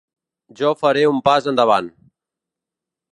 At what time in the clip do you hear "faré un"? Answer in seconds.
0.79-1.21